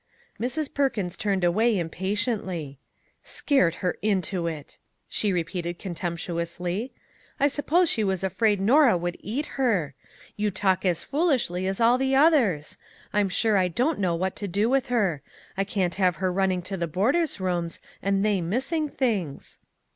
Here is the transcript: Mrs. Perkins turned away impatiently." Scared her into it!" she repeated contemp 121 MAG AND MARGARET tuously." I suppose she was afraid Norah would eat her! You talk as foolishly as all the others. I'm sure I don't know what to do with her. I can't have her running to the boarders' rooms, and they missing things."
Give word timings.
Mrs. 0.39 0.73
Perkins 0.73 1.15
turned 1.15 1.43
away 1.43 1.77
impatiently." 1.77 2.79
Scared 3.37 3.75
her 3.85 3.97
into 4.01 4.47
it!" 4.47 4.79
she 5.07 5.31
repeated 5.31 5.77
contemp 5.77 6.13
121 6.17 6.17
MAG 6.17 6.29
AND 6.31 6.37
MARGARET 6.39 6.89
tuously." 6.89 6.91
I 7.39 7.47
suppose 7.47 7.87
she 7.91 8.03
was 8.03 8.23
afraid 8.23 8.59
Norah 8.59 8.97
would 8.97 9.15
eat 9.19 9.45
her! 9.61 9.93
You 10.35 10.49
talk 10.49 10.83
as 10.85 11.03
foolishly 11.03 11.67
as 11.67 11.79
all 11.79 11.99
the 11.99 12.15
others. 12.15 12.79
I'm 13.13 13.29
sure 13.29 13.59
I 13.59 13.67
don't 13.67 13.99
know 13.99 14.15
what 14.15 14.35
to 14.37 14.47
do 14.47 14.67
with 14.71 14.87
her. 14.87 15.21
I 15.55 15.63
can't 15.63 15.93
have 16.01 16.15
her 16.15 16.33
running 16.33 16.63
to 16.63 16.77
the 16.77 16.87
boarders' 16.87 17.39
rooms, 17.39 17.79
and 18.01 18.25
they 18.25 18.41
missing 18.41 18.89
things." 18.89 19.59